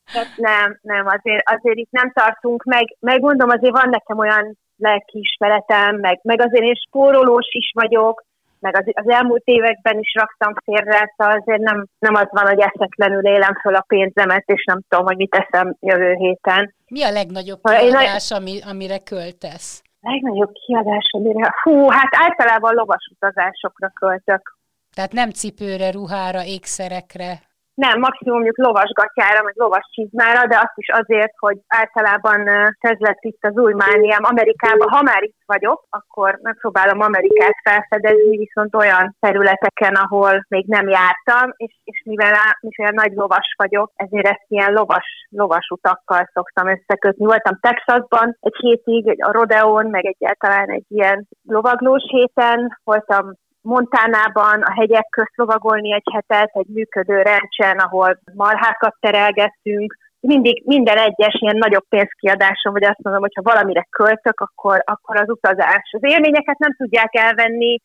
[0.48, 5.96] nem, nem, azért, azért itt nem tartunk, meg, meg mondom, azért van nekem olyan lelkiismeretem,
[5.96, 8.24] meg, meg azért én spórolós is vagyok,
[8.58, 12.60] meg az, az elmúlt években is raktam félre, szóval azért nem, nem az van, hogy
[12.60, 16.74] eszetlenül élem föl a pénzemet, és nem tudom, hogy mit teszem jövő héten.
[16.88, 19.82] Mi a legnagyobb kiadás, ami, amire költesz?
[20.00, 21.54] Legnagyobb kiadás, amire...
[21.62, 24.60] Hú, hát általában lovas utazásokra költök.
[24.94, 27.32] Tehát nem cipőre, ruhára, ékszerekre?
[27.74, 33.22] Nem, maximum mondjuk lovasgatjára, vagy lovas csizmára, de azt is azért, hogy általában ez lett
[33.22, 34.88] itt az új mániám Amerikában.
[34.88, 41.52] Ha már itt vagyok, akkor megpróbálom Amerikát felfedezni, viszont olyan területeken, ahol még nem jártam,
[41.56, 47.24] és, és mivel, mivel nagy lovas vagyok, ezért ezt ilyen lovas, lovas utakkal szoktam összekötni.
[47.24, 54.72] Voltam Texasban egy hétig, a Rodeon, meg egyáltalán egy ilyen lovaglós héten, voltam Montánában a
[54.72, 59.96] hegyek közt lovagolni egy hetet, egy működő rendsen, ahol marhákat terelgettünk.
[60.20, 65.16] Mindig minden egyes ilyen nagyobb pénzkiadáson, vagy azt mondom, hogy ha valamire költök, akkor, akkor
[65.16, 65.90] az utazás.
[65.92, 67.80] Az élményeket nem tudják elvenni,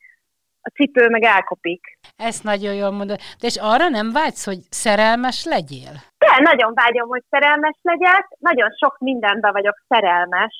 [0.67, 1.97] a cipő meg elkopik.
[2.15, 3.17] Ezt nagyon jól mondod.
[3.39, 5.93] De és arra nem vágysz, hogy szerelmes legyél?
[6.17, 8.27] De, nagyon vágyom, hogy szerelmes legyek.
[8.39, 10.53] Nagyon sok mindenben vagyok szerelmes.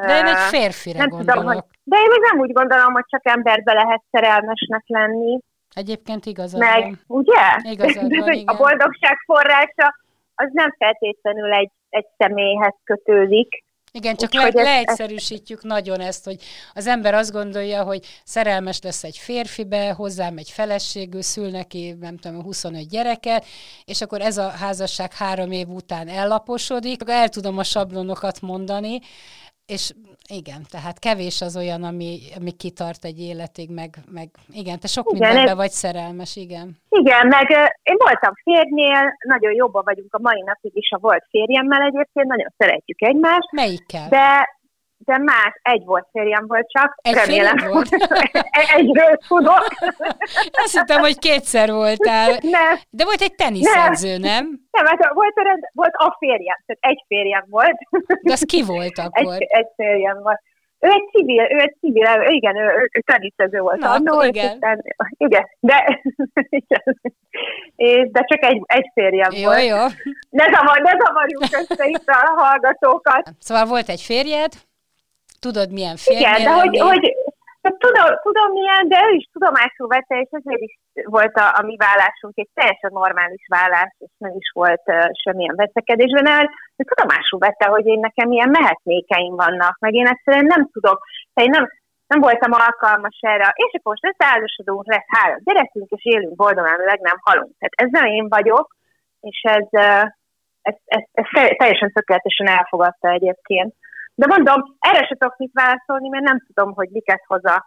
[0.00, 1.34] De én egy férfire nem gondolok.
[1.34, 5.38] Tudom, hogy, de én még nem úgy gondolom, hogy csak emberbe lehet szerelmesnek lenni.
[5.74, 7.00] Egyébként igazad Meg, van.
[7.06, 7.70] ugye?
[7.70, 8.46] Igazad van, igen.
[8.46, 9.96] A boldogság forrása
[10.34, 13.64] az nem feltétlenül egy, egy személyhez kötődik.
[13.92, 15.66] Igen, csak le, leegyszerűsítjük ezt...
[15.66, 16.36] nagyon ezt, hogy
[16.74, 22.16] az ember azt gondolja, hogy szerelmes lesz egy férfibe, hozzám egy feleségű, szül neki, nem
[22.16, 23.44] tudom, 25 gyereket,
[23.84, 27.00] és akkor ez a házasság három év után ellaposodik.
[27.06, 28.98] El tudom a sablonokat mondani,
[29.66, 29.92] és
[30.28, 35.06] igen, tehát kevés az olyan, ami, ami kitart egy életig, meg, meg igen, te sok
[35.10, 35.56] igen, mindenben ez...
[35.56, 36.76] vagy szerelmes, igen.
[36.88, 37.50] Igen, meg
[37.82, 42.52] én voltam férjnél, nagyon jobban vagyunk a mai napig is a volt férjemmel egyébként, nagyon
[42.56, 43.52] szeretjük egymást.
[43.52, 44.08] Melyikkel?
[44.08, 44.55] De
[44.98, 47.56] de más, egy volt férjem volt csak, egy remélem.
[47.68, 47.88] volt?
[48.76, 49.68] Egyről tudok.
[50.50, 52.38] Azt hittem, hogy kétszer voltál.
[52.40, 52.78] Nem.
[52.90, 54.44] De volt egy teniszedző, nem?
[54.70, 55.34] Nem, hát volt,
[55.72, 57.76] volt a férjem, tehát egy férjem volt.
[58.22, 59.34] De az ki volt akkor?
[59.34, 60.40] Egy, egy férjem volt.
[60.78, 64.50] Ő egy civil, ő egy civil, igen, ő, ő teniszező volt Na, annó, igen.
[64.50, 64.82] Aztán,
[65.16, 66.02] igen, de,
[66.60, 67.00] igen,
[67.76, 69.64] és, de csak egy, egy férjem jó, volt.
[69.64, 69.76] Jó,
[70.30, 73.30] Ne, zavar, ne zavarjuk össze itt a hallgatókat.
[73.38, 74.52] Szóval volt egy férjed,
[75.46, 77.04] Tudod, milyen férj Igen, de hogy, hogy
[77.84, 80.74] tudom, tudom milyen, de ő is tudomásul vette, és ezért is
[81.16, 85.56] volt a, a mi vállásunk egy teljesen normális vállás, és nem is volt uh, semmilyen
[85.62, 90.68] veszekedésben, mert ő tudomásul vette, hogy én nekem milyen mehetnékeim vannak, meg én egyszerűen nem
[90.72, 90.98] tudok,
[91.34, 91.64] én nem,
[92.06, 97.00] nem voltam alkalmas erre, és akkor most összeállásodunk, lesz három gyerekünk, és élünk boldogan, meg
[97.00, 97.52] nem halunk.
[97.58, 98.76] Tehát ez nem én vagyok,
[99.20, 99.68] és ez,
[100.62, 103.74] ez, ez, ez teljesen tökéletesen elfogadta egyébként.
[104.18, 107.66] De mondom, erre se tudok mit válaszolni, mert nem tudom, hogy miket hoza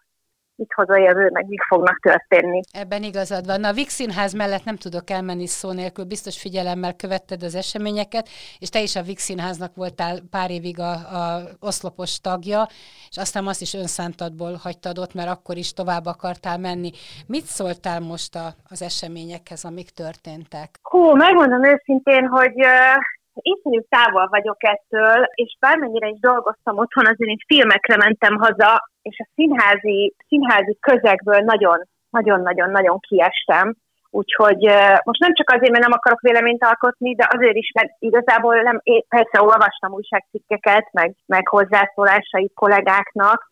[0.59, 2.62] mit hoz a jövő, meg mik fognak történni.
[2.71, 3.59] Ebben igazad van.
[3.59, 8.29] Na, a Vix Színház mellett nem tudok elmenni szó nélkül, biztos figyelemmel követted az eseményeket,
[8.59, 12.67] és te is a Vix Színháznak voltál pár évig a, a oszlopos tagja,
[13.09, 16.91] és aztán azt is önszántadból hagytad ott, mert akkor is tovább akartál menni.
[17.27, 20.69] Mit szóltál most a, az eseményekhez, amik történtek?
[20.81, 22.53] Hú, megmondom őszintén, hogy
[23.41, 29.19] iszonyú távol vagyok ettől, és bármennyire is dolgoztam otthon, azért én filmekre mentem haza, és
[29.19, 33.75] a színházi, színházi közegből nagyon, nagyon-nagyon-nagyon kiestem.
[34.12, 34.62] Úgyhogy
[35.04, 38.80] most nem csak azért, mert nem akarok véleményt alkotni, de azért is, mert igazából nem,
[38.84, 43.49] én persze olvastam újságcikkeket, meg, meg hozzászólásai kollégáknak,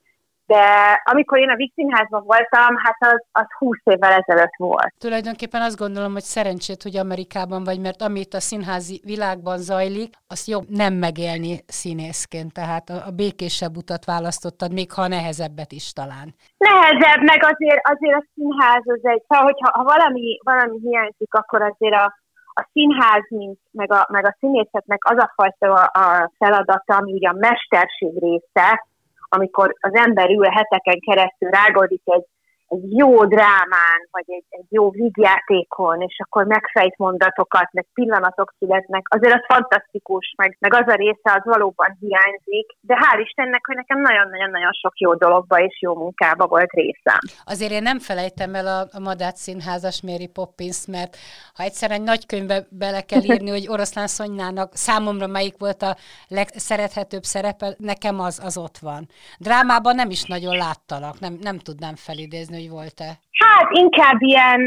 [0.47, 0.65] de
[1.03, 4.93] amikor én a Víg Színházban voltam, hát az, az 20 évvel ezelőtt volt.
[4.97, 10.47] Tulajdonképpen azt gondolom, hogy szerencsét, hogy Amerikában vagy, mert amit a színházi világban zajlik, azt
[10.47, 16.27] jobb nem megélni színészként, tehát a, a békésebb utat választottad, még ha nehezebbet is talán.
[16.57, 21.61] Nehezebb, meg azért, azért a színház az egy, szóval, hogyha ha valami, valami hiányzik, akkor
[21.61, 22.13] azért a,
[22.59, 27.11] a színház, mint, meg, a, meg a színészetnek az a fajta a, a feladata, ami
[27.13, 28.85] ugye a mesterség része,
[29.29, 32.25] amikor az ember ül heteken keresztül, rágódik egy,
[32.67, 39.05] egy jó drámán, vagy egy, egy jó vígjátékon, és akkor megfejt mondatokat, meg pillanatok születnek,
[39.09, 43.75] azért az fantasztikus, meg, meg az a része az valóban hiányzik, de hál' Istennek, hogy
[43.75, 47.19] nekem nagyon-nagyon-nagyon sok jó dologba és jó munkába volt részem.
[47.45, 51.17] Azért én nem felejtem el a, a Madách Színházas Mary Poppins, mert
[51.53, 55.95] ha egyszer egy nagy könyvbe bele kell írni, hogy Oroszlán Szonynának számomra melyik volt a
[56.27, 59.07] legszerethetőbb szerepe, nekem az, az ott van.
[59.39, 63.09] Drámában nem is nagyon láttalak, nem, nem tudnám felidézni, hogy volt-e?
[63.31, 64.61] Hát inkább ilyen,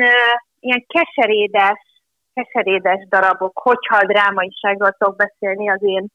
[0.60, 1.80] ilyen keserédes,
[2.34, 6.06] keserédes darabok, hogyha a drámaiságról tudok beszélni az én,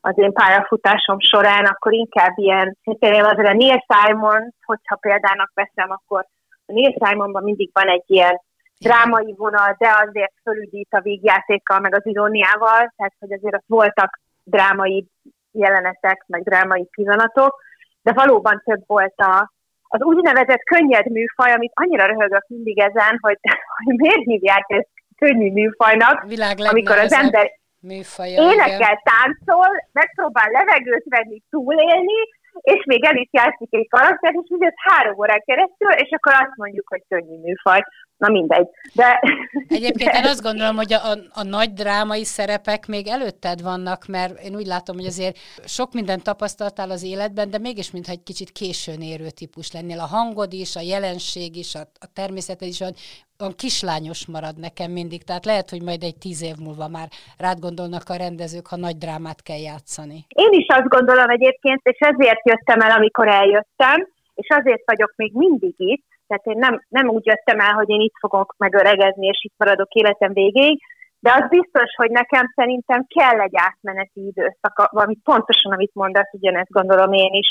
[0.00, 5.90] az én pályafutásom során, akkor inkább ilyen, például azért a Neil Simon, hogyha példának veszem,
[5.90, 6.26] akkor
[6.66, 8.40] a Neil Simonban mindig van egy ilyen
[8.78, 14.20] drámai vonal, de azért fölüdít a végjátékkal, meg az iróniával, tehát hogy azért ott voltak
[14.44, 15.06] drámai
[15.52, 17.62] jelenetek, meg drámai pillanatok,
[18.02, 19.52] de valóban több volt a,
[19.88, 23.38] az úgynevezett könnyed műfaj, amit annyira röhögök mindig ezen, hogy,
[23.84, 29.00] hogy miért hívják ezt könnyű műfajnak, amikor az ember műfaja, énekel, igen.
[29.10, 32.18] táncol, megpróbál levegőt venni, túlélni,
[32.60, 36.56] és még el is játszik egy karakter, és mindez három órán keresztül, és akkor azt
[36.56, 37.82] mondjuk, hogy könnyű műfaj.
[38.18, 38.68] Na mindegy.
[38.92, 39.20] De,
[39.68, 40.18] Egyébként de...
[40.18, 44.54] én azt gondolom, hogy a, a, a nagy drámai szerepek még előtted vannak, mert én
[44.54, 49.00] úgy látom, hogy azért sok mindent tapasztaltál az életben, de mégis mintha egy kicsit későn
[49.00, 50.00] érő típus lennél.
[50.00, 55.22] A hangod is, a jelenség is, a, a természeted is, olyan kislányos marad nekem mindig,
[55.24, 58.96] tehát lehet, hogy majd egy tíz év múlva már rád gondolnak a rendezők, ha nagy
[58.96, 60.24] drámát kell játszani.
[60.28, 65.32] Én is azt gondolom egyébként, és ezért jöttem el, amikor eljöttem, és azért vagyok még
[65.34, 69.40] mindig itt, tehát én nem, nem úgy jöttem el, hogy én itt fogok megöregedni, és
[69.42, 70.78] itt maradok életem végéig,
[71.20, 76.70] de az biztos, hogy nekem szerintem kell egy átmeneti időszak, valami pontosan, amit mondasz, ugyanezt
[76.70, 77.50] gondolom én is,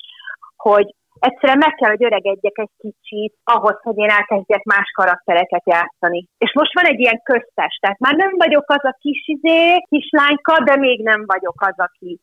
[0.56, 6.28] hogy egyszerűen meg kell, hogy öregedjek egy kicsit ahhoz, hogy én elkezdjek más karaktereket játszani.
[6.38, 9.60] És most van egy ilyen köztes, tehát már nem vagyok az a kis izé,
[9.90, 12.20] kislányka, de még nem vagyok az, aki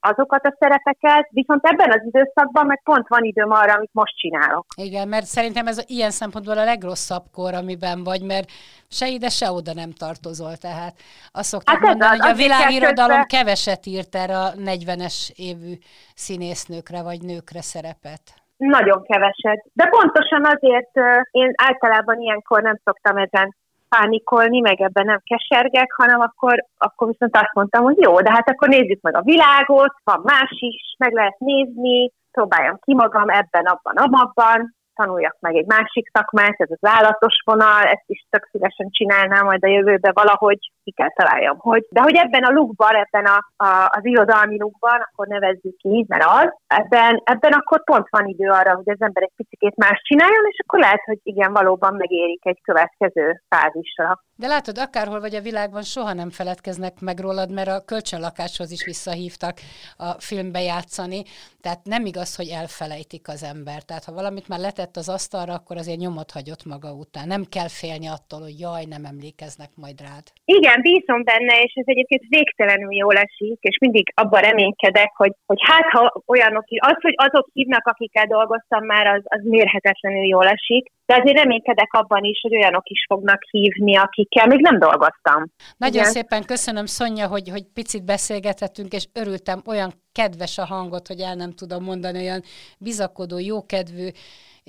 [0.00, 4.66] azokat a szerepeket, viszont ebben az időszakban meg pont van időm arra, amit most csinálok.
[4.76, 8.50] Igen, mert szerintem ez ilyen szempontból a legrosszabb kor, amiben vagy, mert
[8.88, 10.94] se ide, se oda nem tartozol, tehát
[11.32, 13.26] azt szokták hát mondani, az, hogy a világirodalom közben...
[13.26, 15.72] keveset írt erre a 40-es évű
[16.14, 18.22] színésznőkre vagy nőkre szerepet.
[18.56, 19.64] Nagyon keveset.
[19.72, 20.90] De pontosan azért
[21.30, 23.56] én általában ilyenkor nem szoktam ezen
[23.88, 28.48] pánikolni, meg ebben nem kesergek, hanem akkor, akkor viszont azt mondtam, hogy jó, de hát
[28.48, 33.64] akkor nézzük meg a világot, van más is, meg lehet nézni, próbáljam ki magam ebben,
[33.64, 38.88] abban, abban, tanuljak meg egy másik szakmát, ez az állatos vonal, ezt is tök szívesen
[38.90, 41.86] csinálnám majd a jövőbe valahogy, ki kell találjam, hogy.
[41.90, 46.24] De hogy ebben a lukban, ebben a, a, az irodalmi lukban, akkor nevezzük ki, mert
[46.24, 50.44] az, ebben, ebben akkor pont van idő arra, hogy az ember egy picit más csináljon,
[50.50, 54.24] és akkor lehet, hogy igen, valóban megérik egy következő fázisra.
[54.36, 58.84] De látod, akárhol vagy a világban, soha nem feledkeznek meg rólad, mert a kölcsönlakáshoz is
[58.84, 59.58] visszahívtak
[59.96, 61.22] a filmbe játszani.
[61.60, 63.82] Tehát nem igaz, hogy elfelejtik az ember.
[63.82, 67.26] Tehát ha valamit már letett az asztalra, akkor azért nyomot hagyott maga után.
[67.26, 70.24] Nem kell félni attól, hogy jaj, nem emlékeznek majd rád.
[70.44, 75.58] Igen, bízom benne, és ez egyébként végtelenül jól esik, és mindig abban reménykedek, hogy, hogy
[75.60, 80.94] hát ha olyanok, az, hogy azok hívnak, akikkel dolgoztam már, az, az mérhetetlenül jól esik.
[81.06, 85.44] De azért reménykedek abban is, hogy olyanok is fognak hívni, akikkel még nem dolgoztam.
[85.76, 86.10] Nagyon Igen.
[86.10, 91.34] szépen köszönöm, Szonya, hogy, hogy picit beszélgetettünk, és örültem, olyan kedves a hangot, hogy el
[91.34, 92.42] nem tudom mondani, olyan
[92.78, 94.08] bizakodó, jókedvű,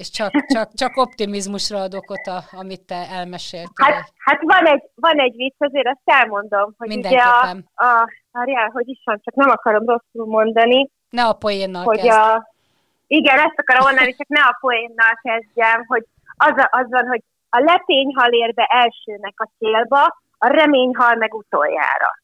[0.01, 3.86] és csak, csak, csak optimizmusra adok ott, a, amit te elmeséltél.
[3.86, 8.69] Hát, hát van, egy, van egy vicc, azért azt elmondom, hogy ugye a, a, várjál,
[8.69, 10.89] hogy is van, csak nem akarom rosszul mondani.
[11.10, 12.17] Ne a poénnal hogy kezd.
[12.17, 12.51] a,
[13.07, 16.05] Igen, ezt akarom mondani, csak ne a poénnal kezdjem, hogy
[16.38, 20.03] az, a, az van, hogy a lepényhal ér be elsőnek a célba,
[20.38, 22.19] a reményhal meg utoljára.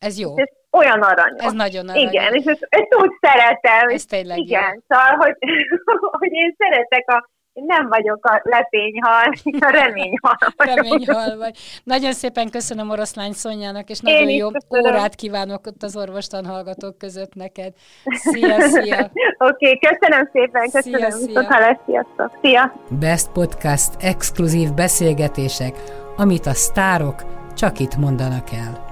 [0.00, 0.38] Ez jó.
[0.38, 1.44] Ez olyan aranyos.
[1.44, 2.12] Ez nagyon aranyos.
[2.12, 3.88] Igen, és ezt, ezt úgy szeretem.
[3.88, 4.80] Ez tényleg Igen, jó.
[4.88, 5.36] szóval, hogy,
[6.18, 10.74] hogy én szeretek a én nem vagyok a lepényhal, a reményhal vagyok.
[10.74, 11.58] reményhal vagy.
[11.84, 14.92] Nagyon szépen köszönöm Oroszlány Szonyának, és nagyon jó köszönöm.
[14.92, 17.72] órát kívánok ott az orvostan hallgatók között neked.
[18.04, 19.10] Szia, szia!
[19.38, 21.10] Oké, okay, köszönöm szépen, köszönöm.
[21.10, 21.80] Szia, szia.
[21.86, 22.38] sziasztok.
[22.42, 22.72] Szia!
[23.00, 25.74] Best Podcast exkluzív beszélgetések,
[26.16, 27.22] amit a sztárok
[27.54, 28.91] csak itt mondanak el.